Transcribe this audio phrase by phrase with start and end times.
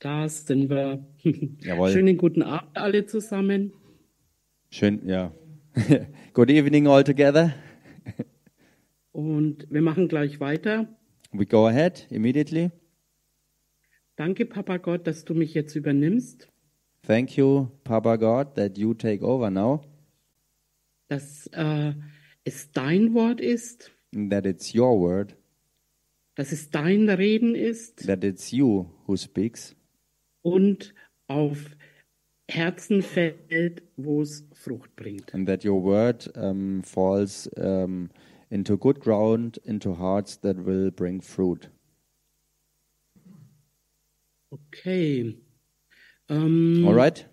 [0.00, 1.06] Da sind wir.
[1.60, 1.90] Jawohl.
[1.92, 3.72] Schönen guten Abend alle zusammen.
[4.70, 5.32] Schön, ja.
[6.32, 7.54] Good evening all together.
[9.12, 10.88] Und wir machen gleich weiter.
[11.32, 12.70] We go ahead immediately.
[14.16, 16.48] Danke, Papa Gott, dass du mich jetzt übernimmst,
[17.06, 19.82] Thank you, Papa God, that you take over now,
[21.08, 21.94] dass äh,
[22.44, 23.90] es dein Wort ist,
[24.30, 25.36] that it's your word,
[26.34, 29.74] dass es dein Reden ist that it's you who speaks,
[30.42, 30.94] und
[31.28, 31.76] auf
[32.48, 35.32] Herzen fällt, wo es Frucht bringt.
[35.34, 38.10] and that your word um, falls um,
[38.50, 41.70] into good ground, into hearts that will bring fruit.
[44.50, 45.36] Okay.
[46.28, 47.28] Ähm, All right?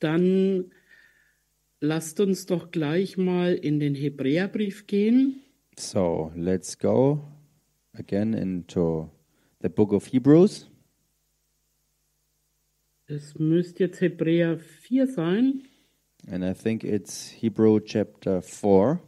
[0.00, 0.70] Dann
[1.80, 5.40] lasst uns doch gleich mal in den Hebräerbrief gehen.
[5.78, 7.22] So let's go
[7.94, 9.10] again into
[9.62, 10.68] the book of Hebrews.
[13.14, 15.64] Es müsste jetzt Hebräer 4 sein.
[16.26, 19.00] And I think it's Hebrew chapter 4.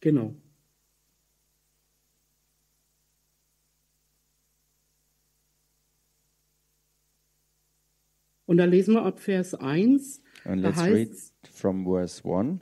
[0.00, 0.34] Genau.
[8.46, 10.22] Und da lesen wir ab Vers 1.
[10.44, 11.10] And Da let's read
[11.52, 12.60] from verse 1.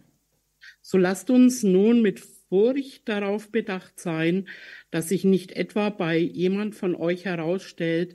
[0.80, 4.46] So lasst uns nun mit Furcht darauf bedacht sein,
[4.92, 8.14] dass sich nicht etwa bei jemand von euch herausstellt,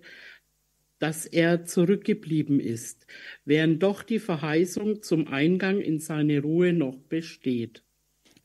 [0.98, 3.06] dass er zurückgeblieben ist,
[3.44, 7.84] während doch die Verheißung zum Eingang in seine Ruhe noch besteht.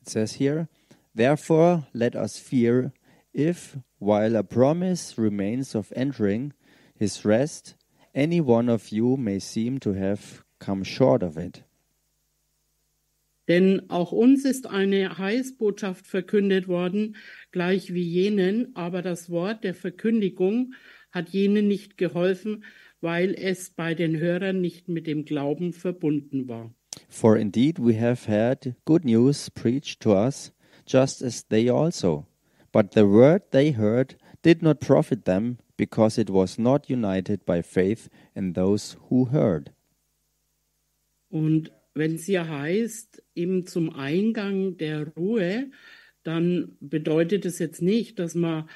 [0.00, 0.66] It says here,
[1.16, 2.92] Therefore let us fear
[3.32, 6.54] if, while a promise remains of entering
[6.96, 7.76] his rest,
[8.12, 11.62] any one of you may seem to have come short of it.
[13.48, 17.16] Denn auch uns ist eine Heilsbotschaft verkündet worden,
[17.52, 20.74] gleich wie jenen, aber das Wort der Verkündigung
[21.10, 22.64] hat jenen nicht geholfen,
[23.00, 26.74] weil es bei den Hörern nicht mit dem Glauben verbunden war.
[27.08, 30.52] For indeed we have had good news preached to us,
[30.86, 32.26] just as they also.
[32.72, 37.62] But the word they heard did not profit them, because it was not united by
[37.62, 39.70] faith in those who heard.
[41.30, 45.70] Und wenn es hier heißt, eben zum Eingang der Ruhe,
[46.22, 48.68] dann bedeutet es jetzt nicht, dass man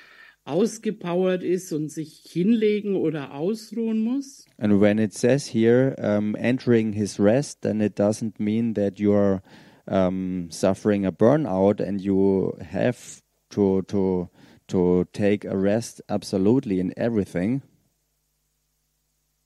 [0.45, 6.93] ausgepowert ist und sich hinlegen oder ausruhen muss, And when it says here, um, entering
[6.93, 9.43] his rest, then it doesn't mean that you're
[9.87, 14.29] um, suffering a burnout and you have to to
[14.69, 17.62] to take a rest absolutely in everything,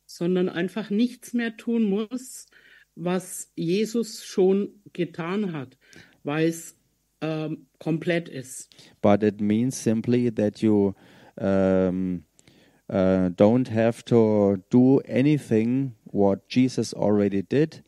[0.07, 2.47] sondern einfach nichts mehr tun muss,
[2.95, 5.77] was Jesus schon getan hat,
[6.25, 6.77] weil es
[7.21, 8.69] ähm, komplett ist.
[9.01, 10.95] but it means simply that you
[11.37, 12.25] um,
[12.89, 17.83] uh, don't have to do anything what Jesus already did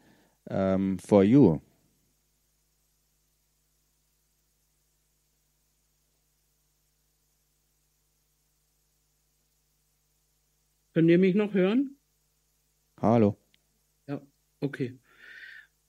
[0.50, 1.60] um, for you.
[10.94, 11.97] Könnt ihr mich noch hören?
[13.00, 13.36] Hallo.
[14.60, 14.98] Okay.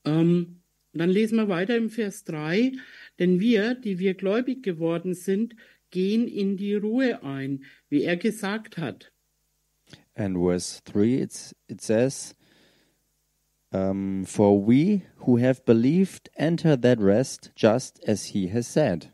[0.03, 0.61] Ähm,
[0.93, 2.73] dann lesen wir weiter im Vers 3.
[3.19, 5.55] Denn wir, die wir gläubig geworden sind,
[5.91, 9.11] gehen in die Ruhe ein, wie er gesagt hat.
[10.15, 12.35] And verse 3, it's, it says,
[13.71, 19.11] um, For we who have believed enter that rest just as he has said.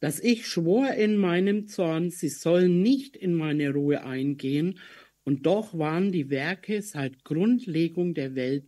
[0.00, 4.78] Dass ich schwor in meinem Zorn, sie sollen nicht in meine Ruhe eingehen,
[5.24, 8.64] und doch waren die Werke seit Grundlegung der Welt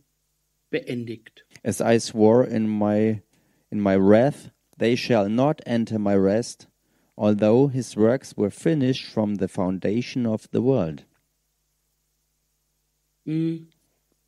[0.69, 1.45] beendigt.
[1.63, 3.21] As I swore in my,
[3.69, 6.67] in my wrath, they shall not enter my rest,
[7.15, 11.05] although his works were finished from the foundation of the world.
[13.25, 13.67] Mm.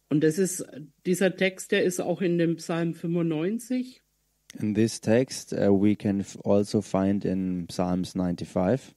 [0.10, 0.64] Und das ist,
[1.06, 4.02] dieser Text, der ist auch in dem Psalm 95.
[4.60, 8.96] In this text, uh, we can also find in Psalms 95.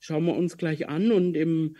[0.00, 1.12] Schauen wir uns gleich an.
[1.12, 1.76] Und im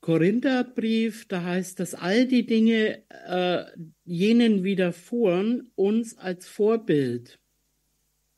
[0.00, 3.64] Korintherbrief, da heißt, dass all die Dinge äh,
[4.04, 7.38] jenen widerfuhren, uns als Vorbild.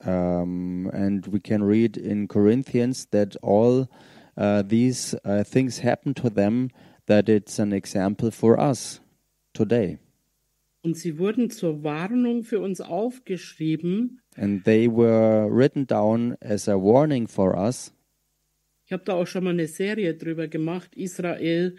[0.04, 3.88] Um, and we can read in Corinthians that all
[4.36, 6.70] uh, these uh, things happen to them,
[7.06, 9.00] that it's an example for us
[9.52, 9.98] today.
[10.84, 14.20] Und sie wurden zur Warnung für uns aufgeschrieben.
[14.36, 17.92] And they were written down as a warning for us.
[18.92, 21.76] Ich habe da auch schon mal eine Serie drüber gemacht, Israel,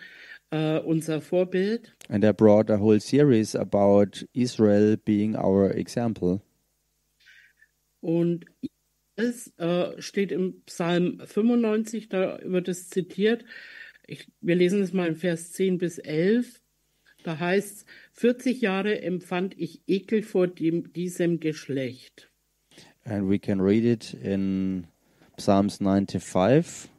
[0.49, 1.95] äh, unser Vorbild.
[2.09, 6.41] And I brought a whole series about Israel being our example.
[8.01, 8.45] Und
[9.15, 13.45] es äh, steht im Psalm 95, da wird es zitiert.
[14.07, 16.63] Ich, wir lesen es mal in Vers 10 bis 11.
[17.23, 22.31] Da heißt es, 40 Jahre empfand ich Ekel vor dem, diesem Geschlecht.
[23.05, 24.87] And we can read it in
[25.37, 26.89] Psalms 95,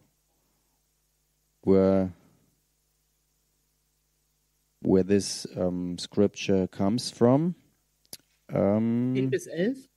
[1.64, 2.12] where
[4.81, 7.55] where this um, scripture comes from.
[8.52, 9.88] Um, 10 bis 11.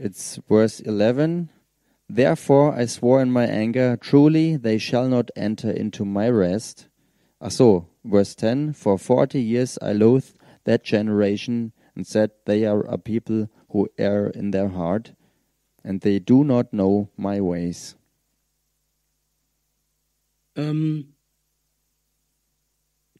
[0.00, 1.50] It's verse 11.
[2.08, 6.88] Therefore I swore in my anger, truly they shall not enter into my rest.
[7.40, 8.74] Ach so, verse 10.
[8.74, 14.28] For 40 years I loathed that generation and said, They are a people who err
[14.28, 15.12] in their heart,
[15.84, 17.96] and they do not know my ways.
[20.60, 21.14] Ähm,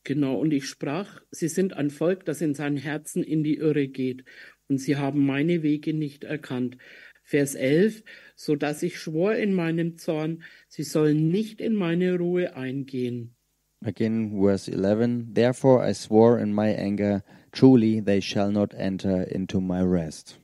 [0.05, 3.89] genau, und ich sprach, sie sind ein Volk, das in seinen Herzen in die Irre
[3.89, 4.25] geht,
[4.69, 6.77] und sie haben meine Wege nicht erkannt.
[7.23, 8.03] Vers 11,
[8.35, 13.35] so dass ich schwor in meinem Zorn, sie sollen nicht in meine Ruhe eingehen.
[13.83, 15.33] Again, verse 11.
[15.35, 17.23] Therefore I swore in my anger,
[17.53, 20.39] truly they shall not enter into my rest.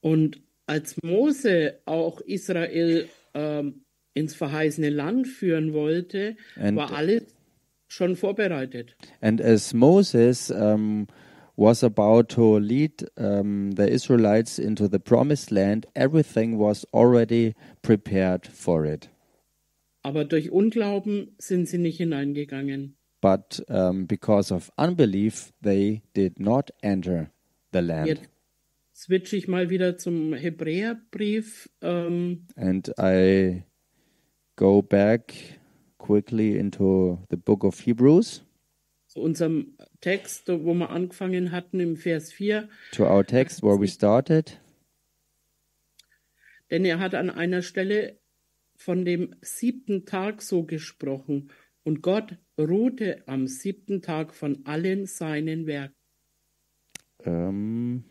[0.00, 3.81] Und als Mose auch Israel ähm,
[4.14, 7.24] ins verheißene Land führen wollte, And- war alles
[7.88, 8.96] schon vorbereitet.
[9.20, 11.06] And as Moses um,
[11.56, 18.46] was about to lead um, the Israelites into the promised land, everything was already prepared
[18.46, 19.10] for it.
[20.02, 22.96] Aber durch Unglauben sind sie nicht hineingegangen.
[23.20, 27.30] But um, because of unbelief, they did not enter
[27.72, 28.08] the land.
[28.08, 28.28] Jetzt
[28.94, 31.70] switche ich mal wieder zum Hebräerbrief.
[31.82, 33.62] Ähm, And I
[34.62, 35.34] go back
[35.98, 38.44] quickly into the book of Hebrews,
[39.08, 42.68] zu unserem Text, wo wir angefangen hatten im Vers 4.
[42.92, 44.60] to our text where we started.
[46.70, 48.20] Denn er hat an einer Stelle
[48.76, 51.50] von dem siebten Tag so gesprochen.
[51.82, 55.96] Und Gott ruhte am siebten Tag von allen seinen Werken.
[57.24, 58.04] Um,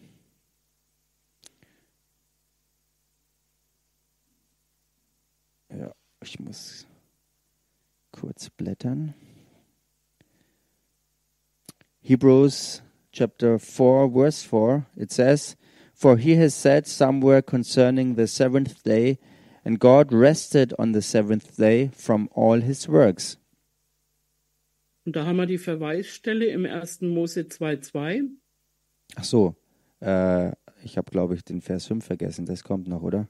[5.70, 5.94] ja,
[6.24, 6.88] ich muss
[8.12, 9.14] kurz blättern.
[12.02, 12.82] Hebrews
[13.12, 15.56] chapter 4, verse 4, it says,
[15.94, 19.20] For he has said somewhere concerning the seventh day,
[19.64, 23.38] and God rested on the seventh day from all his works.
[25.06, 27.02] Und da haben wir die Verweisstelle im 1.
[27.02, 28.30] Mose 2,2.
[29.16, 29.56] Ach so,
[30.00, 30.52] äh,
[30.84, 32.46] ich habe, glaube ich, den Vers 5 vergessen.
[32.46, 33.28] Das kommt noch, oder?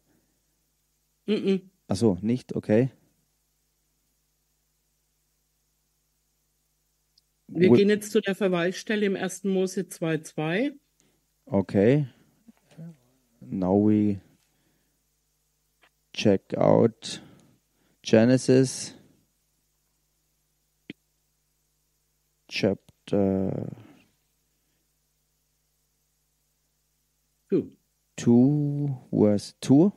[1.27, 1.61] Mhm.
[1.65, 2.55] Ach so, nicht?
[2.55, 2.89] Okay.
[7.47, 9.43] Wir Wi- gehen jetzt zu der Verweisstelle im 1.
[9.45, 10.73] Mose 2,2.
[11.45, 12.07] Okay.
[13.41, 14.21] Now we
[16.13, 17.21] check out
[18.03, 18.95] Genesis
[22.47, 23.69] chapter
[27.49, 27.75] Gut.
[28.17, 29.91] 2, verse 2.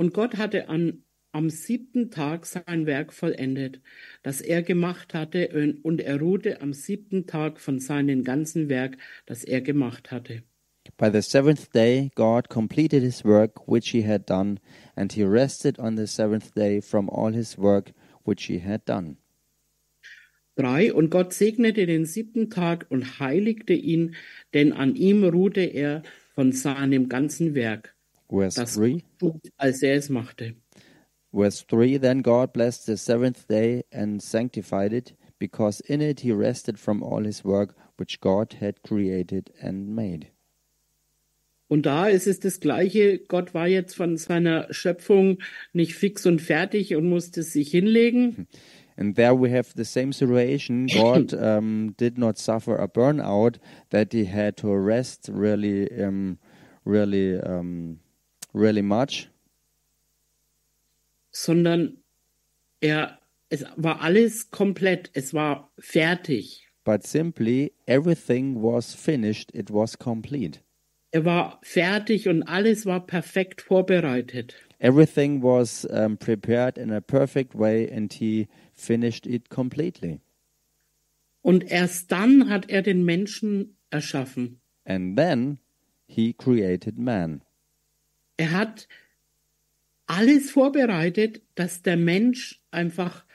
[0.00, 3.82] Und Gott hatte an, am siebten Tag sein Werk vollendet,
[4.22, 9.44] das er gemacht hatte, und er ruhte am siebten Tag von seinem ganzen Werk, das
[9.44, 10.42] er gemacht hatte.
[10.96, 14.56] By the seventh day, God completed his work which he had done,
[14.96, 17.92] and he rested on the seventh day from all his work
[18.24, 19.18] which he had done.
[20.56, 24.14] Drei, und Gott segnete den siebten Tag und heiligte ihn,
[24.54, 26.02] denn an ihm ruhte er
[26.34, 27.94] von seinem ganzen Werk,
[28.30, 29.02] Verse das 3.
[29.18, 30.54] tut, als er es machte.
[31.32, 36.32] Verse 3 Then God blessed the seventh day and sanctified it, because in it he
[36.32, 40.28] rested from all his work which God had created and made.
[41.68, 43.20] Und da ist es das Gleiche.
[43.20, 45.38] Gott war jetzt von seiner Schöpfung
[45.72, 48.48] nicht fix und fertig und musste sich hinlegen,
[48.96, 50.86] And there we have the same situation.
[50.92, 53.58] God um, did not suffer a burnout
[53.88, 56.38] that he had to rest really, um,
[56.84, 58.00] really, um,
[58.52, 59.30] really much.
[61.32, 61.98] sondern
[62.80, 66.66] er, es war alles komplett, es war fertig.
[66.84, 70.60] But simply everything was finished, it was complete.
[71.12, 74.54] Er war fertig und alles war perfekt vorbereitet.
[74.78, 80.20] Everything was um, prepared in a perfect way, and he finished it completely.
[81.42, 84.60] Und erst dann hat er den Menschen erschaffen.
[84.84, 85.58] And then
[86.06, 87.42] he created man.
[88.40, 88.88] Er hat
[90.06, 93.26] alles vorbereitet, dass der Mensch einfach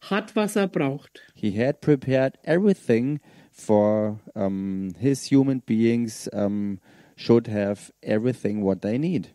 [0.00, 1.20] hat, was er braucht.
[1.34, 3.18] He had prepared everything
[3.50, 6.78] for um, his human beings um,
[7.16, 9.34] should have everything what they need.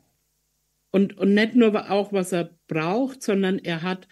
[0.91, 4.07] Und, und nicht nur auch, was er braucht, sondern er hat,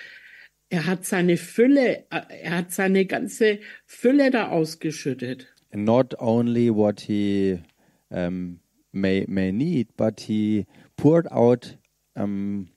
[0.67, 5.47] er hat seine Fülle, er hat seine ganze Fülle da ausgeschüttet.
[5.71, 7.61] And not only what he
[8.09, 8.59] um,
[8.91, 10.65] may may need, but he
[10.97, 11.77] poured out
[12.15, 12.69] um,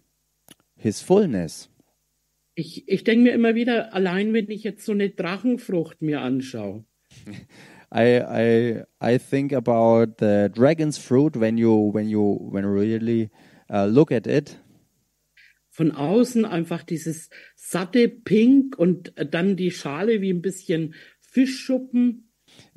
[0.76, 1.70] his fullness.
[2.54, 6.84] Ich, ich denke mir immer wieder, allein wenn ich jetzt so eine Drachenfrucht mir anschaue,
[7.94, 13.30] I I I think about the dragon's fruit when you when you when you really
[13.70, 14.58] uh, look at it.
[15.78, 22.27] von außen einfach dieses satte Pink und dann die Schale wie ein bisschen Fischschuppen.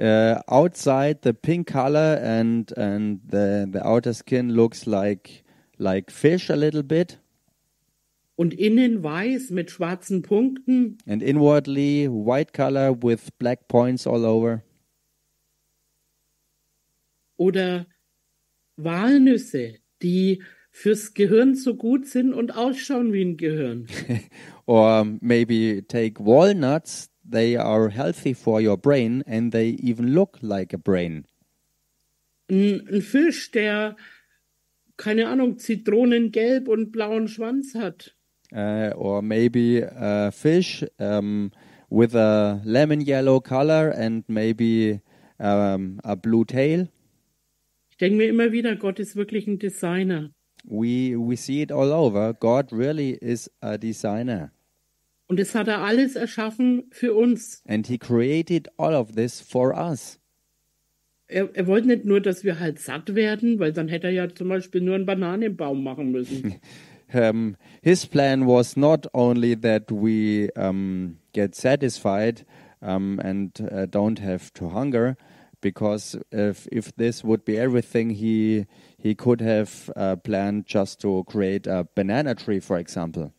[0.02, 5.44] Uh, outside the pink color and and the the outer skin looks like
[5.78, 7.20] like fish a little bit,
[8.36, 10.98] Und innen weiß mit schwarzen Punkten.
[11.06, 14.64] and inwardly white color with black points all over.
[17.38, 17.86] Oder
[18.78, 20.42] Walnüsse, die
[20.72, 23.86] fürs Gehirn so gut sind und ausschauen wie ein Gehirn.
[24.66, 27.11] or maybe take walnuts.
[27.24, 31.26] They are healthy for your brain and they even look like a brain.
[32.50, 33.96] Ein, Fisch, der,
[34.98, 38.16] keine Ahnung, Zitronengelb und blauen Schwanz hat.
[38.54, 41.52] Uh, or maybe a fish um,
[41.90, 45.00] with a lemon yellow color and maybe
[45.40, 46.90] um, a blue tail.
[47.92, 50.32] Ich denke mir immer wieder, Gott ist wirklich ein Designer.
[50.64, 52.34] We we see it all over.
[52.34, 54.52] God really is a designer,
[55.32, 57.64] Und das hat er alles erschaffen für uns.
[57.66, 60.20] and He created all of this for us.
[61.30, 64.28] Er, er wollte nicht nur, dass wir halt satt werden, weil dann hätte er ja
[64.28, 66.56] zum Beispiel nur einen Bananenbaum machen müssen.
[67.14, 72.46] um, his plan was not only that we um, get satisfied
[72.82, 75.16] um, and uh, don't have to hunger,
[75.62, 78.66] because if if this would be everything, he
[78.98, 83.32] he could have uh, planned just to create a banana tree, for example.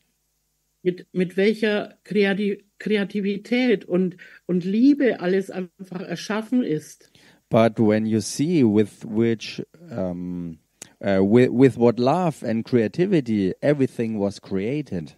[0.82, 7.12] Mit, mit welcher Kreati Kreativität und, und Liebe alles einfach erschaffen ist.
[7.48, 10.58] But when you see with which um,
[11.00, 15.16] uh, with, with what love and creativity everything was created,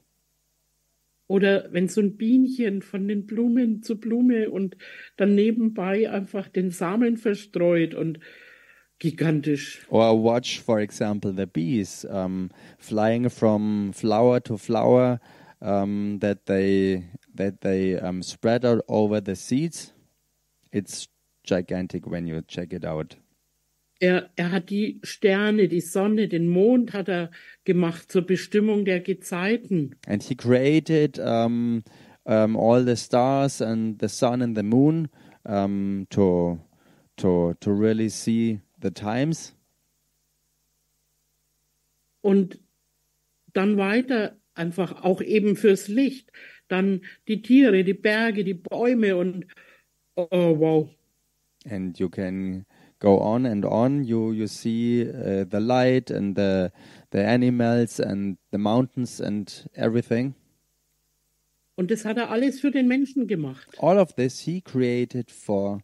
[1.26, 4.76] Oder wenn so ein Bienchen von den Blumen zu Blume und
[5.16, 8.21] dann nebenbei einfach den Samen verstreut und
[8.99, 9.87] gigantisch.
[9.88, 15.18] Or watch, for example, the bees um, flying from flower to flower
[15.64, 17.04] um, that they
[17.35, 19.92] that they um, spread out over the seeds.
[20.71, 21.09] It's
[21.42, 23.16] gigantic when you check it out.
[24.00, 27.30] Er, er hat die Sterne, die Sonne, den Mond hat er
[27.64, 29.94] gemacht zur Bestimmung der Gezeiten.
[30.06, 31.85] And he created um,
[32.25, 35.09] um, all the stars and the sun and the moon
[35.44, 36.59] um, to
[37.16, 39.54] to to really see the times.
[42.21, 42.59] Und
[43.52, 46.30] dann weiter einfach auch eben fürs Licht.
[46.68, 49.46] Dann die Tiere, die Berge, die Bäume und
[50.16, 50.88] oh, wow.
[51.70, 52.64] and you can
[53.00, 56.70] go on and on you you see uh, the light and the
[57.12, 60.34] the animals and the mountains and everything
[61.76, 63.66] Und das hat er alles für den Menschen gemacht.
[63.78, 65.80] all of this he created for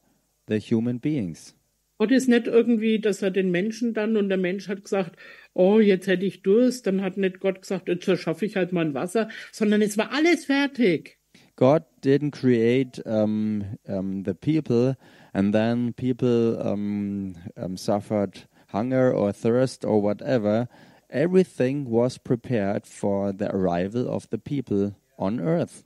[0.49, 1.55] the human beings
[1.99, 5.17] Gott ist nicht irgendwie, dass er den Menschen dann und der Mensch hat gesagt,
[5.55, 8.85] oh, jetzt hätte ich Durst, dann hat nicht Gott gesagt, jetzt schaffe ich halt mal
[8.85, 11.19] ein Wasser, sondern es war alles fertig.
[11.61, 14.97] god didn't create um, um, the people
[15.35, 17.35] and then people um,
[17.77, 20.69] suffered hunger or thirst or whatever.
[21.11, 25.85] Everything was prepared for the arrival of the people on earth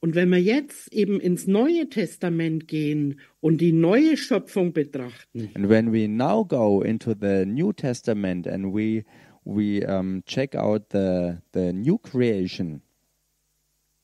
[0.00, 5.68] Und wenn wir jetzt eben ins Neue Testament gehen und die neue Schöpfung betrachten, And
[5.68, 9.04] when we now go into the New Testament and we
[9.44, 12.82] we um, check out the the new creation,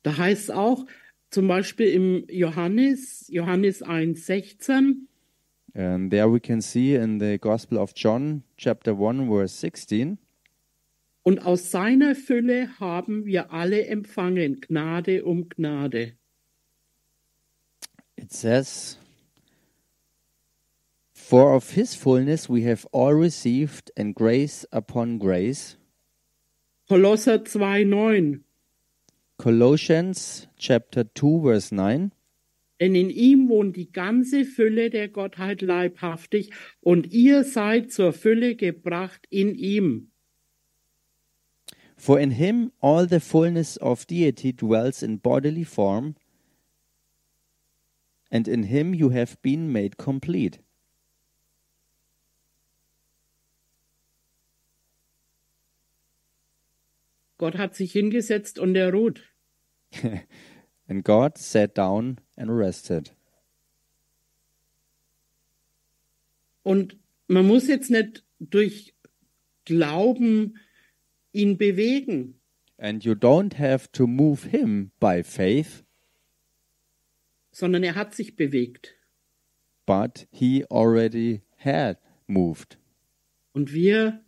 [0.03, 0.85] da heißt es auch,
[1.31, 5.07] zum Beispiel im Johannes, Johannes 1,16,
[5.75, 10.19] and there we can see in the Gospel of John, chapter one, verse sixteen,
[11.25, 16.13] und aus seiner Fülle haben wir alle empfangen, Gnade um Gnade.
[18.17, 18.97] it says,
[21.13, 25.77] "For of His fullness we have all received, and grace upon grace."
[26.89, 28.45] Kolosser 2,9.
[29.39, 32.13] Colossians chapter two, verse nine.
[32.81, 36.51] Denn in ihm wohnt die ganze Fülle der Gottheit leibhaftig,
[36.81, 40.11] und ihr seid zur Fülle gebracht in ihm.
[41.97, 46.17] For in him all the fullness of deity dwells in bodily form,
[48.31, 50.59] and in him you have been made complete.
[57.39, 59.21] Gott hat sich hingesetzt und er ruht.
[60.89, 63.15] and God sat down and rested.
[66.63, 66.99] Und
[67.29, 68.95] man muss jetzt nicht durch
[69.65, 70.59] Glauben
[71.35, 72.41] ihn bewegen,
[72.79, 75.85] And you don't have to move him by faith,
[77.53, 78.95] sondern er hat sich bewegt.
[79.87, 82.79] but he already had moved.
[83.53, 84.25] Und wir,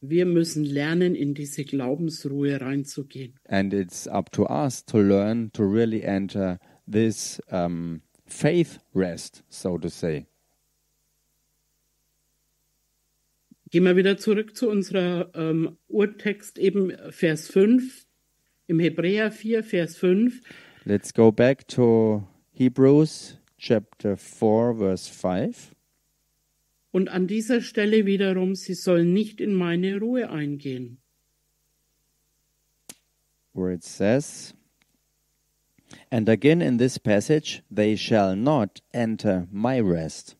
[0.00, 3.34] wir müssen lernen, in diese Glaubensruhe reinzugehen.
[3.48, 6.58] And it's up to us to learn to really enter
[6.90, 10.26] this um, faith rest, so to say.
[13.76, 18.06] Gehen wir wieder zurück zu unserer ähm, Urtext, eben Vers 5,
[18.68, 20.40] im Hebräer 4, Vers 5.
[20.86, 25.74] Let's go back to Hebrews chapter 4, verse 5.
[26.90, 30.96] Und an dieser Stelle wiederum, sie sollen nicht in meine Ruhe eingehen.
[33.52, 34.54] where it says,
[36.10, 40.34] And again in this passage, they shall not enter my rest.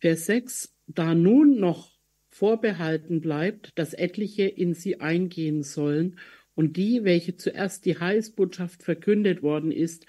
[0.00, 1.92] Vers 6, da nun noch
[2.28, 6.18] vorbehalten bleibt, dass etliche in sie eingehen sollen
[6.54, 10.06] und die, welche zuerst die Heilsbotschaft verkündet worden ist,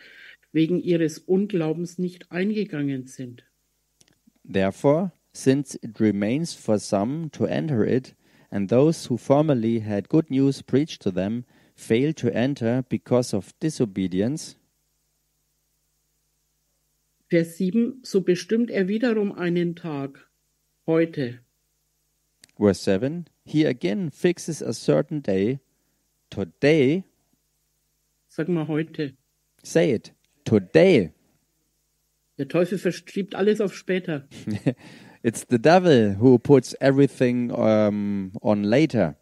[0.52, 3.44] wegen ihres Unglaubens nicht eingegangen sind.
[4.44, 8.16] Therefore, since it remains for some to enter it,
[8.50, 11.44] and those who formerly had good news preached to them
[11.76, 14.58] fail to enter because of disobedience,
[17.30, 20.27] Vers 7, so bestimmt er wiederum einen Tag,
[20.88, 21.40] heute,
[22.58, 25.60] verse 7, he again fixes a certain day,
[26.30, 27.04] today,
[28.28, 29.14] sag mal heute.
[29.64, 30.12] say it,
[30.46, 31.12] today.
[32.38, 34.28] Der Teufel verstriebt alles auf später.
[35.24, 39.16] It's the devil who puts everything um, on later.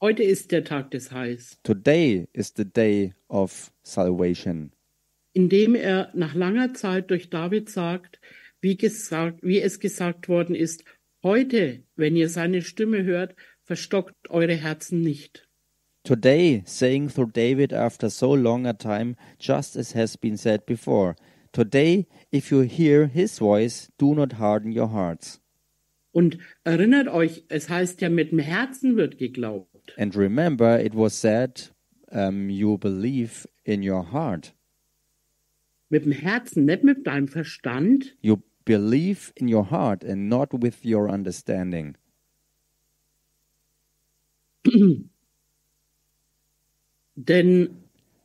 [0.00, 4.72] Heute ist der Tag des Heils, Today is the day of salvation,
[5.32, 8.20] indem er nach langer Zeit durch David sagt,
[8.66, 10.82] wie, gesagt, wie es gesagt worden ist,
[11.22, 15.48] heute, wenn ihr seine Stimme hört, verstockt eure Herzen nicht.
[16.02, 21.14] Today, saying through David after so long a time, just as has been said before,
[21.52, 25.40] Today, if you hear his voice, do not harden your hearts.
[26.12, 29.94] Und erinnert euch, es heißt ja, mit dem Herzen wird geglaubt.
[29.96, 31.70] And remember, it was said,
[32.10, 34.52] um, you believe in your heart.
[35.88, 38.16] Mit dem Herzen, nicht mit deinem Verstand.
[38.20, 41.96] You believe in your heart and not with your understanding.
[47.16, 47.70] Denn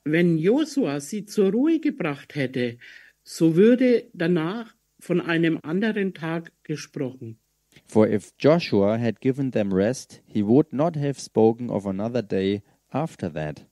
[0.04, 2.78] wenn Josua sie zur Ruhe gebracht hätte,
[3.24, 7.38] so würde danach von einem anderen Tag gesprochen.
[7.86, 12.64] For if Joshua had given them rest, he would not have spoken of another day
[12.90, 13.66] after that.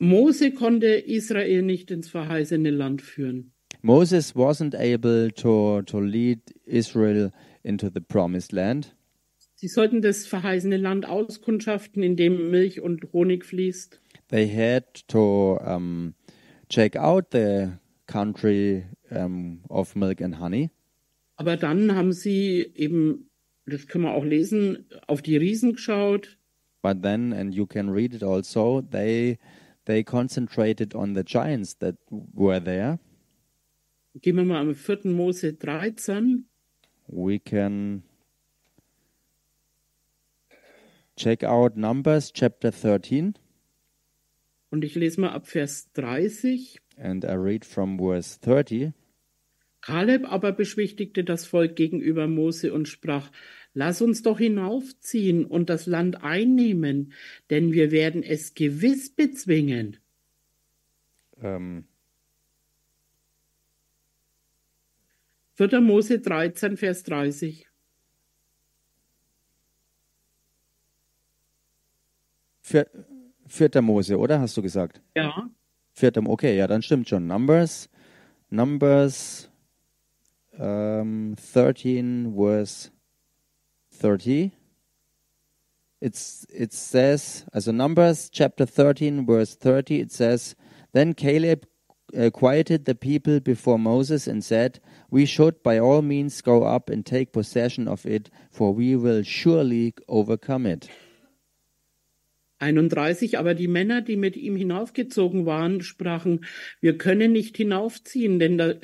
[0.00, 3.52] Mose konnte Israel nicht ins verheißene Land führen.
[3.82, 7.30] Moses wasn't able to, to lead Israel
[7.62, 8.94] into the promised land.
[9.54, 14.00] Sie sollten das verheißene Land auskundschaften, in dem Milch und Honig fließt.
[14.28, 16.14] They had to um,
[16.68, 17.72] check out the
[18.06, 20.70] country um, of milk and honey.
[21.36, 23.30] Aber dann haben sie eben,
[23.66, 26.38] das können wir auch lesen, auf die Riesen geschaut.
[26.82, 29.38] But then, and you can read it also, they
[29.86, 33.00] they concentrated on the giants that were there.
[34.20, 35.00] Gehen wir mal am 4.
[35.04, 36.46] Mose 13.
[37.06, 38.02] We can
[41.16, 43.34] check out Numbers chapter 13,
[44.70, 46.80] Und ich lese mal ab Vers 30.
[46.96, 48.92] and I read from verse 30.
[49.80, 53.30] Kaleb aber beschwichtigte das Volk gegenüber Mose und sprach,
[53.74, 57.12] Lass uns doch hinaufziehen und das Land einnehmen,
[57.50, 59.98] denn wir werden es gewiss bezwingen.
[61.40, 61.84] Um,
[65.58, 65.80] 4.
[65.80, 67.66] Mose 13, Vers 30.
[72.60, 72.86] vier,
[73.46, 74.40] vierter Mose, oder?
[74.40, 75.00] Hast du gesagt?
[75.16, 75.50] Ja,
[75.94, 77.26] Vierter, okay, ja, dann stimmt schon.
[77.26, 77.88] Numbers,
[78.50, 79.50] Numbers
[80.52, 82.92] um, 13, verse
[84.00, 84.52] 30.
[86.00, 90.54] It's, it says, also Numbers chapter 13, verse 30, it says,
[90.92, 91.66] Then Caleb
[92.16, 96.90] uh, quieted the people before Moses and said, We should by all means go up
[96.90, 100.88] and take possession of it, for we will surely overcome it.
[102.60, 103.38] 31.
[103.38, 106.44] Aber die Männer, die mit ihm hinaufgezogen waren, sprachen,
[106.80, 108.74] wir können nicht hinaufziehen denn da,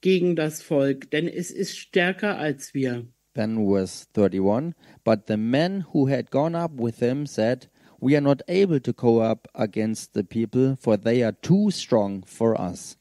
[0.00, 3.06] gegen das Volk, denn es ist stärker als wir.
[3.34, 7.68] Then verse 31 But the men who had gone up with him said,
[8.00, 12.22] we are not able to go up against the people, for they are too strong
[12.22, 12.96] for us.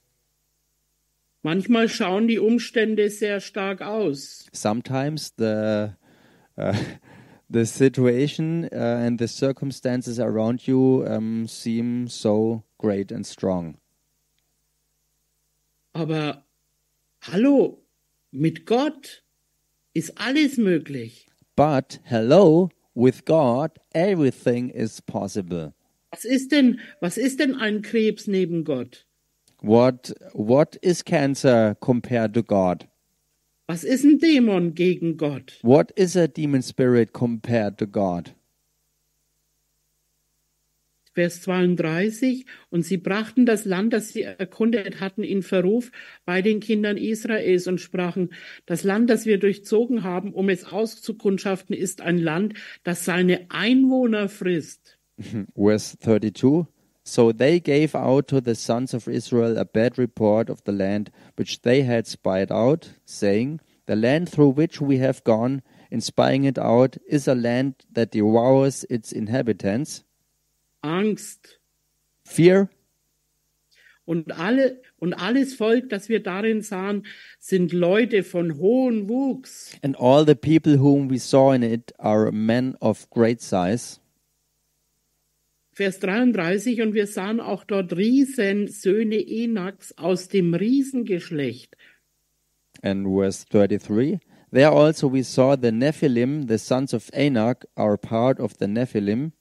[1.43, 4.47] Manchmal schauen die Umstände sehr stark aus.
[4.51, 5.95] Sometimes the
[6.57, 6.73] uh,
[7.49, 13.77] the situation uh, and the circumstances around you um, seem so great and strong.
[15.93, 16.43] Aber
[17.21, 17.83] hallo,
[18.31, 19.23] mit Gott
[19.93, 21.27] ist alles möglich.
[21.55, 25.73] But hello, with God, everything is possible.
[26.11, 29.05] Was ist denn, was ist denn ein Krebs neben Gott?
[29.61, 32.87] What what is cancer compared to God?
[33.67, 35.59] Was ist ein Dämon gegen Gott?
[35.61, 38.33] What is a demon spirit compared to God?
[41.17, 45.91] Vers 32, und sie brachten das Land, das sie erkundet hatten, in Verruf
[46.25, 48.29] bei den Kindern Israels und sprachen,
[48.67, 52.53] das Land, das wir durchzogen haben, um es auszukundschaften, ist ein Land,
[52.83, 54.99] das seine Einwohner frisst.
[55.55, 56.67] Verse 32
[57.03, 61.09] So they gave out to the sons of Israel a bad report of the land
[61.35, 66.43] which they had spied out, saying, The land through which we have gone, in spying
[66.43, 70.03] it out, is a land that devours its inhabitants.
[70.81, 71.59] Angst.
[72.25, 72.69] Fear
[74.05, 77.05] Und alle, und alles Volk, das wir darin sahen,
[77.39, 79.71] sind Leute von hohem Wuchs.
[79.83, 83.99] and all the people whom we saw in it are men of great size.
[85.73, 91.75] Vers 33, und wir sahen auch dort Riesen, Söhne Enaks aus dem Riesengeschlecht.
[92.81, 94.19] And verse 33
[94.51, 99.33] There also we saw the Nephilim, the sons of Anak, are part of the Nephilim.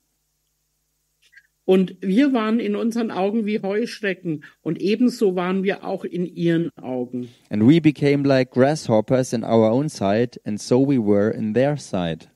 [1.67, 6.71] Und wir waren in unseren Augen wie Heuschrecken, und ebenso waren wir auch in ihren
[6.81, 7.29] Augen.
[7.51, 11.77] And we became like grasshoppers in our own sight, and so we were in their
[11.77, 12.31] sight.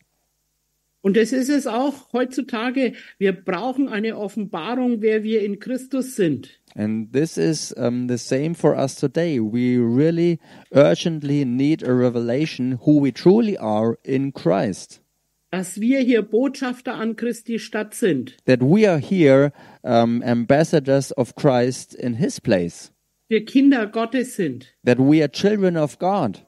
[1.03, 2.93] Und es ist es auch heutzutage.
[3.19, 6.61] Wir brauchen eine Offenbarung, wer wir in Christus sind.
[6.75, 9.41] And this is um, the same for us today.
[9.41, 10.41] We really
[10.73, 15.01] urgently need a revelation who we truly are in Christ.
[15.51, 18.37] Dass wir hier Botschafter an Christi Stadt sind.
[18.47, 22.93] That we are here um, ambassadors of Christ in His place.
[23.29, 24.75] Wir Kinder Gottes sind.
[24.85, 26.45] That we are children of God.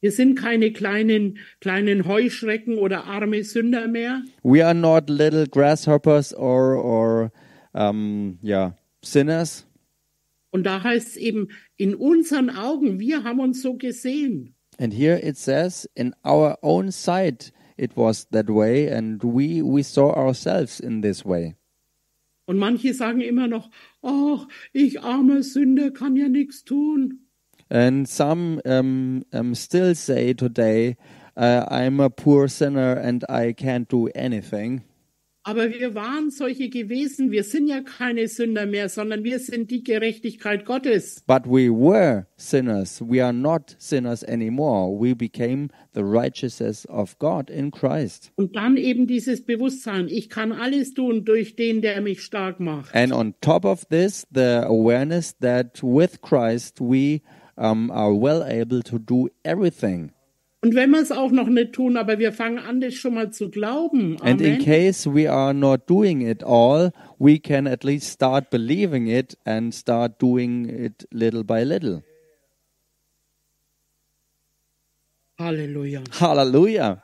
[0.00, 4.22] Wir sind keine kleinen, kleinen Heuschrecken oder arme Sünder mehr.
[4.42, 7.32] We are not little grasshoppers or, or
[7.74, 9.66] um, yeah, sinners.
[10.50, 14.54] Und da heißt es eben, in unseren Augen, wir haben uns so gesehen.
[14.78, 19.82] And here it says, in our own sight it was that way, and we, we
[19.82, 21.54] saw ourselves in this way.
[22.46, 23.70] Und manche sagen immer noch,
[24.02, 27.20] ach, ich armer Sünder kann ja nichts tun.
[27.70, 30.96] And some um, um, still say today,
[31.36, 34.82] uh, I'm a poor sinner and I can't do anything.
[35.42, 37.30] Aber wir waren solche gewesen.
[37.30, 41.22] Wir sind ja keine Sünder mehr, sondern wir sind die Gerechtigkeit Gottes.
[41.26, 43.00] But we were sinners.
[43.00, 44.90] We are not sinners anymore.
[44.92, 48.32] We became the righteousness of God in Christ.
[48.36, 52.94] Und dann eben dieses Bewusstsein, ich kann alles tun durch den, der mich stark macht.
[52.94, 57.22] And on top of this, the awareness that with Christ we
[57.56, 60.12] um, are well able to do everything.
[60.62, 63.32] Und wenn wir es auch noch nicht tun, aber wir fangen an, das schon mal
[63.32, 64.20] zu glauben.
[64.20, 64.64] And in Amen.
[64.64, 69.74] case we are not doing it all, we can at least start believing it and
[69.74, 72.02] start doing it little by little.
[75.38, 76.02] Halleluja.
[76.20, 77.02] Hallelujah.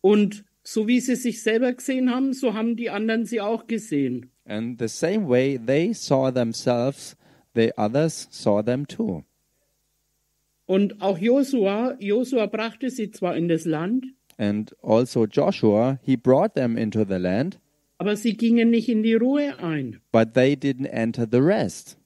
[0.00, 4.30] Und so wie sie sich selber gesehen haben, so haben die anderen sie auch gesehen.
[4.46, 7.14] And the same way they saw themselves,
[7.54, 9.24] the others saw them too.
[10.68, 14.04] Und auch Josua, Josua brachte sie zwar in das Land,
[14.36, 17.58] And also Joshua, he brought them into the land,
[17.96, 20.00] aber sie gingen nicht in die Ruhe ein.
[20.12, 21.96] but they didn't enter the rest.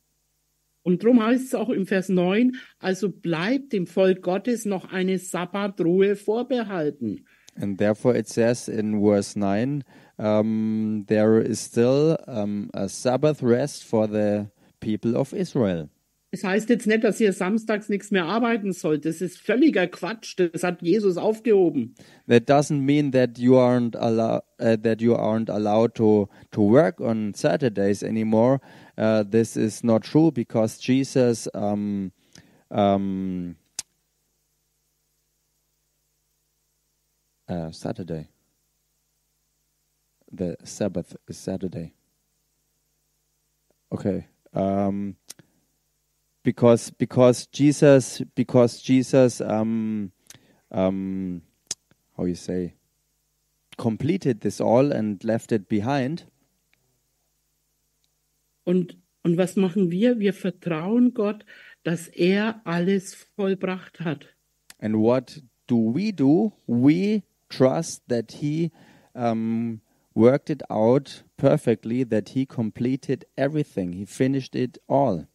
[0.84, 5.18] Und darum heißt es auch im Vers 9, also bleibt dem Volk Gottes noch eine
[5.18, 7.26] Sabbatruhe vorbehalten.
[7.60, 9.82] And therefore it says in verse 9,
[10.18, 14.46] um, there is still um, a Sabbath rest for the
[14.80, 15.88] people of Israel.
[16.34, 19.04] Es heißt jetzt nicht, dass ihr samstags nichts mehr arbeiten sollt.
[19.04, 20.34] Das ist völliger Quatsch.
[20.38, 21.94] Das hat Jesus aufgehoben.
[22.26, 27.02] That doesn't mean that you aren't allow, uh, that you aren't allowed to to work
[27.02, 28.60] on Saturdays anymore.
[28.96, 32.12] Uh, this is not true because Jesus um,
[32.70, 33.56] um,
[37.46, 38.28] uh, Saturday.
[40.32, 41.92] The Sabbath is Saturday.
[43.92, 44.28] Okay.
[44.54, 45.16] Um,
[46.42, 50.12] because because Jesus because Jesus um,
[50.70, 51.42] um,
[52.16, 52.74] how you say
[53.76, 56.26] completed this all and left it behind.
[58.64, 60.20] Und, und was machen wir?
[60.20, 61.44] Wir vertrauen Gott,
[61.82, 64.26] dass er alles vollbracht hat.
[64.78, 66.52] And what do we do?
[66.66, 68.70] We trust that He
[69.14, 69.80] um,
[70.14, 75.26] worked it out perfectly, that He completed everything, He finished it all.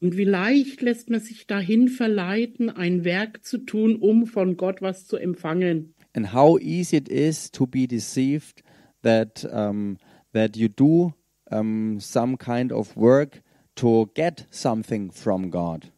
[0.00, 4.82] Und wie leicht lässt man sich dahin verleiten, ein Werk zu tun, um von Gott
[4.82, 5.94] was zu empfangen.
[6.12, 8.62] And how easy it is to be deceived
[9.02, 9.98] that um,
[10.32, 11.12] that you do
[11.50, 13.42] um, some kind of work
[13.76, 15.92] to get something from God.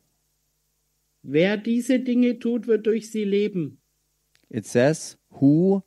[1.23, 3.79] Wer diese Dinge tut, wird durch sie leben.
[4.49, 5.83] It says, "Who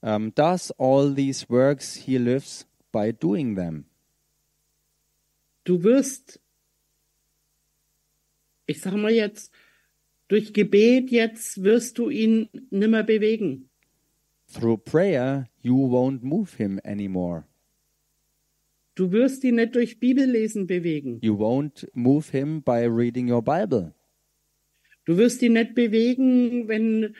[0.00, 1.94] um, does all these works?
[1.94, 3.84] He lives by doing them."
[5.64, 6.40] Du wirst,
[8.68, 9.52] ich sag mal jetzt,
[10.28, 13.70] durch Gebet jetzt wirst du ihn nimmer bewegen.
[14.52, 17.44] Through prayer, you won't move him anymore.
[18.94, 21.18] Du wirst ihn nicht durch Bibellesen bewegen.
[21.22, 23.94] You won't move him by reading your Bible.
[25.06, 27.14] Du wirst ihn nicht bewegen, wenn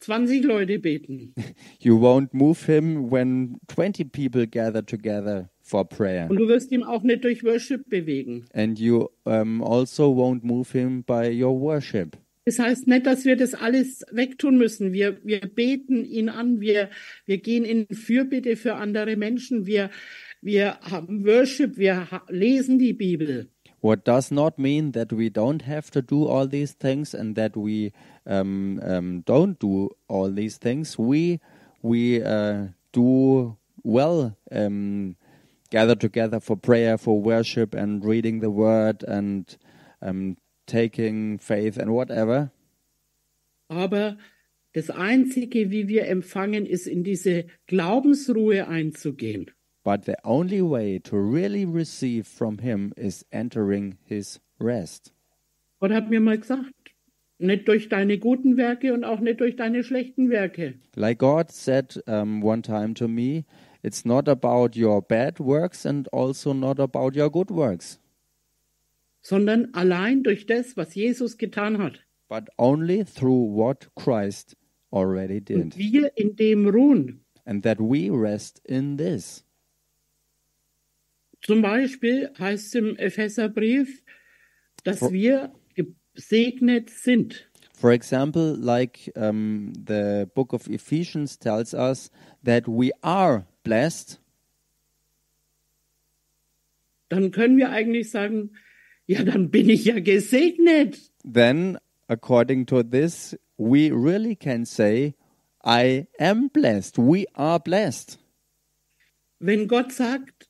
[0.00, 1.34] 20 Leute beten.
[1.78, 6.28] You won't move him when 20 people gather together for prayer.
[6.30, 8.44] Und du wirst ihn auch nicht durch Worship bewegen.
[8.52, 12.16] And you um, also won't move him by your worship.
[12.44, 14.92] Das heißt nicht, dass wir das alles wegtun müssen.
[14.92, 16.90] Wir, wir beten ihn an, wir,
[17.24, 19.90] wir gehen in Fürbitte für andere Menschen, wir,
[20.40, 23.48] wir haben Worship, wir ha lesen die Bibel.
[23.80, 27.56] What does not mean that we don't have to do all these things and that
[27.56, 27.92] we
[28.24, 30.96] um, um, don't do all these things.
[30.96, 31.40] We
[31.82, 35.16] we uh, do well um,
[35.72, 39.56] gather together for prayer, for worship, and reading the Word and
[40.02, 42.52] um, taking faith and whatever.
[43.68, 44.18] Aber
[44.74, 49.50] das Einzige, wie wir empfangen, ist in diese Glaubensruhe einzugehen.
[49.82, 55.12] But the only way to really receive from Him is entering His rest.
[55.80, 56.72] Gott hat mir mal gesagt,
[57.38, 62.00] nicht durch deine guten Werke und auch nicht durch deine schlechten Werke, Like God said
[62.06, 63.44] um, one time to me,
[63.82, 67.98] it's not about your bad works and also not about your good works,
[69.22, 71.98] sondern allein durch das, was Jesus getan hat.
[72.28, 74.56] but only through what Christ
[74.90, 75.56] already did.
[75.58, 77.20] Und wir in dem ruhen.
[77.44, 79.44] And that we rest in this.
[81.42, 84.02] Zum Beispiel heißt im Epheserbrief,
[84.84, 87.48] dass Vor- wir gesegnet sind.
[87.74, 92.10] For example, like um, the book of Ephesians tells us
[92.44, 94.18] that we are blessed,
[97.08, 98.52] Dann können wir eigentlich sagen,
[99.06, 100.98] ja, dann bin ich ja gesegnet.
[101.24, 105.14] then according to this, we really can say,
[105.64, 106.98] I am blessed.
[106.98, 108.18] We are blessed.
[109.38, 110.48] Wenn Gott sagt,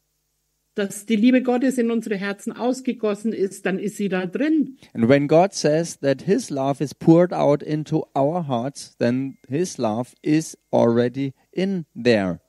[0.74, 4.78] dass die Liebe Gottes in unsere Herzen ausgegossen ist, dann ist sie da drin.
[4.94, 9.76] And when God says that His love is poured out into our hearts, then His
[9.78, 12.40] love is already in there.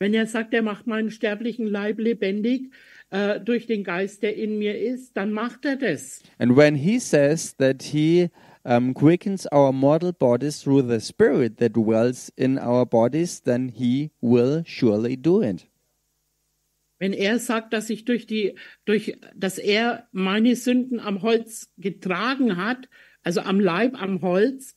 [0.00, 2.72] Wenn er sagt, er macht meinen sterblichen Leib lebendig
[3.10, 6.22] äh, durch den Geist, der in mir ist, dann macht er das.
[6.38, 8.30] And when He says that He
[8.64, 14.10] um, quickens our mortal bodies through the Spirit that dwells in our bodies, then He
[14.22, 15.66] will surely do it.
[16.98, 18.54] Wenn er sagt, dass ich durch die,
[18.86, 22.88] durch, dass er meine Sünden am Holz getragen hat,
[23.22, 24.74] also am Leib am Holz,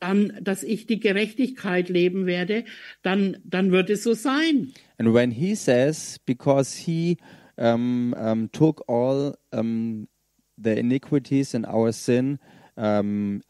[0.00, 2.64] dann, dass ich die Gerechtigkeit leben werde,
[3.02, 4.72] dann, dann wird es so sein.
[4.98, 7.18] And when He says, because He
[7.56, 10.08] um, um, took all um,
[10.56, 12.38] the iniquities and our sin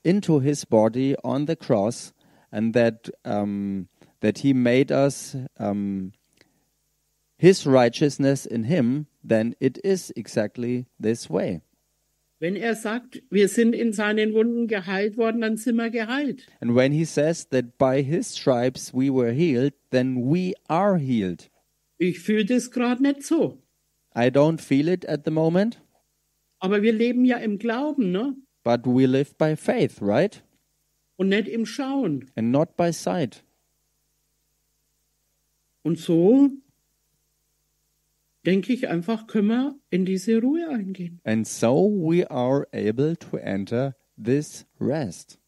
[0.05, 2.13] into His body on the cross,
[2.53, 5.37] and that that He made us
[7.37, 11.61] His righteousness in Him, then it is exactly this way.
[12.39, 16.47] Wenn er sagt, wir sind in seinen Wunden geheilt worden, dann sind wir geheilt.
[16.61, 21.51] And when He says that by His stripes we were healed, then we are healed.
[21.99, 23.59] Ich fühle das gerade nicht so.
[24.15, 25.81] I don't feel it at the moment,
[26.59, 28.35] Aber wir leben ja im Glauben, ne?
[28.65, 30.43] but we live by faith, right?
[31.17, 32.31] Und nicht im Schauen.
[32.37, 33.43] and not by sight.
[35.83, 36.51] Und so
[38.47, 41.21] denke ich einfach, können wir in diese Ruhe eingehen.
[41.25, 45.39] And so we are able to enter this rest,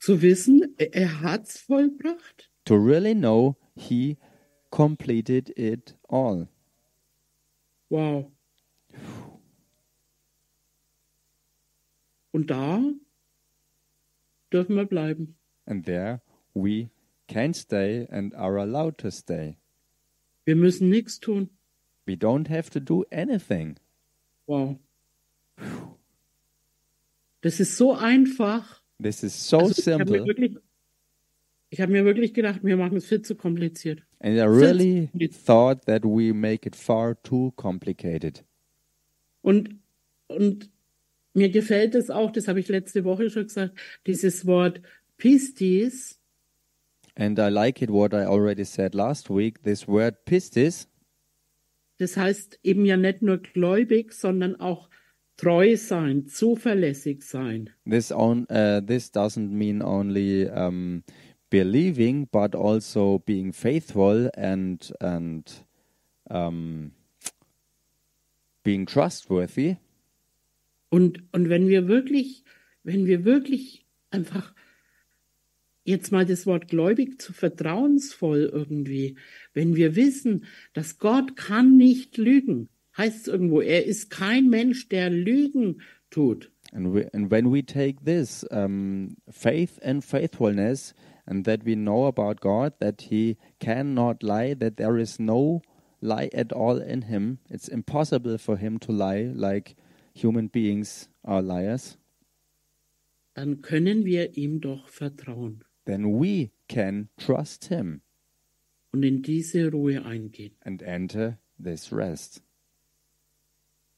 [0.00, 2.50] Zu wissen, er- hat's vollbracht.
[2.64, 4.16] to really know He
[4.70, 6.48] completed it all.
[7.90, 8.30] Wow.
[12.32, 12.82] Und da
[14.52, 15.36] dürfen wir bleiben.
[15.66, 16.20] And there
[16.54, 16.90] we
[17.28, 19.56] can stay and are allowed to stay.
[20.44, 21.50] Wir müssen nichts tun.
[22.08, 23.76] We don't have to do anything.
[24.46, 24.78] Wow.
[27.42, 28.80] Das ist so einfach.
[29.00, 30.62] This is so Also, ich habe mir, simple,
[31.78, 34.02] hab mir wirklich gedacht, wir machen es viel zu kompliziert.
[34.20, 35.08] and I really
[35.46, 38.42] thought that we make it far too complicated.
[39.42, 39.76] Und,
[40.26, 40.70] und
[41.34, 44.80] mir gefällt es auch, das habe ich letzte Woche schon gesagt, dieses Wort
[45.18, 46.18] Pistis,
[47.20, 49.64] And I like it what I already said last week.
[49.64, 50.87] This word pistis,
[51.98, 54.88] das heißt eben ja nicht nur gläubig, sondern auch
[55.36, 57.70] treu sein, zuverlässig sein.
[57.88, 61.04] this on uh, this doesn't mean only um,
[61.50, 65.64] believing, but also being faithful and and
[66.28, 66.92] um,
[68.62, 69.76] being trustworthy.
[70.90, 72.44] Und, und wenn wir wirklich,
[72.82, 74.54] wenn wir wirklich einfach
[75.84, 79.16] jetzt mal das Wort gläubig zu vertrauensvoll irgendwie,
[79.58, 84.88] wenn wir wissen, dass Gott kann nicht lügen, heißt es irgendwo, er ist kein Mensch,
[84.88, 86.52] der Lügen tut.
[86.72, 90.94] And, we, and when we take this um, faith and faithfulness,
[91.26, 95.62] and that we know about God, that He cannot lie, that there is no
[96.00, 99.74] lie at all in Him, it's impossible for Him to lie like
[100.14, 101.96] human beings are liars,
[103.34, 105.64] Dann können wir ihm doch vertrauen.
[105.84, 108.02] Then we can trust Him
[108.92, 110.54] und in diese Ruhe eingehen.
[110.64, 112.42] and enter this rest.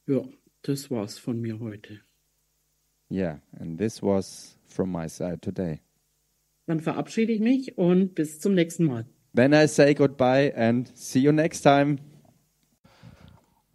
[0.06, 0.22] Ja,
[0.62, 2.00] das war's von mir heute.
[3.10, 5.80] Yeah, and this was from my side today.
[6.66, 9.06] Dann verabschiede ich mich und bis zum nächsten Mal.
[9.34, 11.98] Then I say goodbye and see you next time.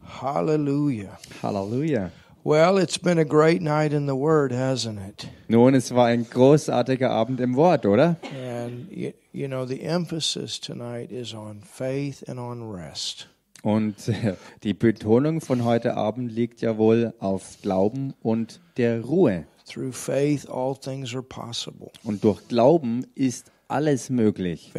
[0.02, 1.18] Hallelujah.
[1.42, 2.12] Hallelujah.
[2.48, 5.28] Well, it's been a great night in the Word, hasn't it?
[5.48, 8.18] Nun, es war ein großartiger Abend im Wort, oder?
[8.40, 13.30] And, you, you know, the emphasis tonight is on faith and on rest.
[13.64, 13.96] Und
[14.64, 19.48] die Betonung von heute Abend liegt ja wohl auf Glauben und der Ruhe.
[19.66, 21.90] Through faith, all things are possible.
[22.04, 24.72] Und durch Glauben ist alles möglich.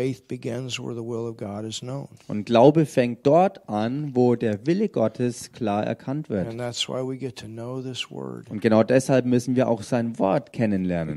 [2.28, 6.46] Und Glaube fängt dort an, wo der Wille Gottes klar erkannt wird.
[8.50, 11.16] Und genau deshalb müssen wir auch sein Wort kennenlernen,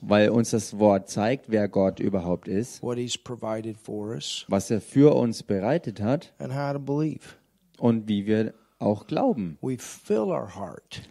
[0.00, 2.82] weil uns das Wort zeigt, wer Gott überhaupt ist,
[4.48, 6.32] was er für uns bereitet hat
[7.78, 9.58] und wie wir auch glauben.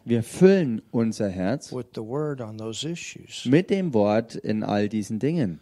[0.06, 1.74] Wir füllen unser Herz
[3.46, 5.60] mit dem Wort in all diesen Dingen.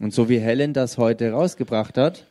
[0.00, 2.26] Und so wie Helen das heute rausgebracht hat,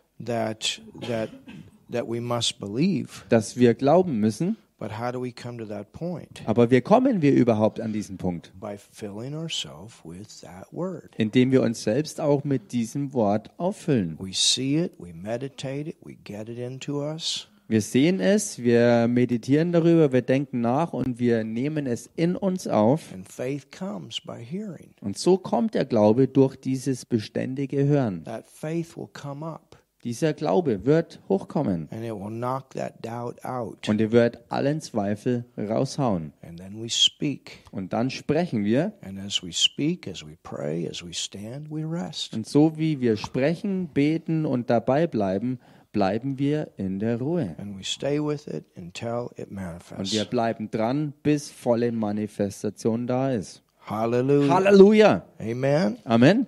[3.29, 6.41] dass wir glauben müssen, But how do we come to that point?
[6.45, 8.53] aber wie kommen wir überhaupt an diesen Punkt?
[8.59, 11.13] By filling ourselves with that word.
[11.17, 14.17] Indem wir uns selbst auch mit diesem Wort auffüllen.
[14.19, 19.07] We see it, we meditate it, we get it into us, Wir sehen es, wir
[19.07, 23.13] meditieren darüber, wir denken nach und wir nehmen es in uns auf.
[23.13, 24.91] and faith comes by hearing.
[25.01, 28.23] Und so kommt der Glaube durch dieses beständige Hören.
[28.23, 33.43] That faith will come up Dieser Glaube wird hochkommen and it will knock that doubt
[33.43, 33.89] out.
[33.89, 36.31] und er wird allen Zweifel raushauen.
[36.41, 37.59] And then we speak.
[37.71, 41.83] Und dann sprechen wir And as we speak, as we pray, as we stand, we
[41.83, 42.33] rest.
[42.33, 45.59] und so wie wir sprechen, beten und dabei bleiben,
[45.91, 47.55] bleiben wir in der Ruhe.
[47.57, 53.31] And we stay with it until it Und wir bleiben dran, bis volle Manifestation da
[53.31, 53.63] ist.
[53.85, 54.53] Hallelujah.
[54.53, 55.25] Halleluja.
[55.39, 55.97] Amen.
[56.05, 56.47] Amen.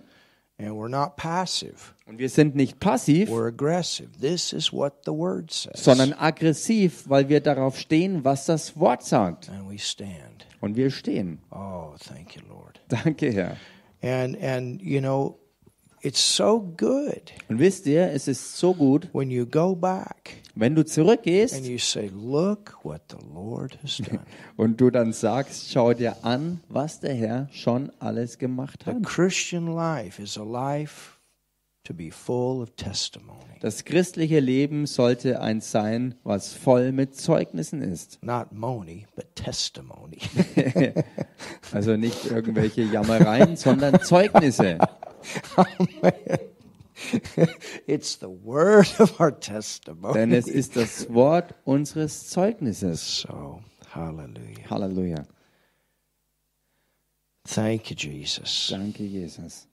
[0.62, 1.76] And we're not passive.
[2.06, 4.10] Und wir sind nicht passiv, We're aggressive.
[4.20, 5.84] This is what the word says.
[5.84, 9.50] sondern aggressiv, weil wir darauf stehen, was das Wort sagt.
[9.50, 10.46] and we stand.
[10.60, 11.40] Und wir stehen.
[11.52, 12.80] Oh, thank you, Lord.
[12.90, 13.58] Danke, Herr.
[14.04, 15.38] And and you know,
[16.02, 20.76] it's so good Und wisst ihr, es ist so gut, when you go back wenn
[20.76, 24.20] du and zurückgehst you say, "Look what the Lord has done."
[24.58, 29.04] und du dann sagst, schau dir an, was der Herr schon alles gemacht the hat.
[29.04, 31.18] Christian life is a life
[31.84, 37.82] to be full of testimony, Das christliche Leben sollte eins sein, was voll mit Zeugnissen
[37.82, 38.20] ist.
[38.24, 40.20] not money, but testimony.
[41.72, 44.78] Also nicht irgendwelche Jammereien, sondern Zeugnisse.
[47.88, 50.14] it's the word of our testimony.
[50.14, 53.22] Denn es ist das Wort unseres Zeugnisses.
[53.22, 53.62] so,
[53.94, 54.70] hallelujah.
[54.70, 55.26] Halleluja.
[57.46, 58.68] Thank you, Jesus.
[58.70, 59.68] Danke, Jesus.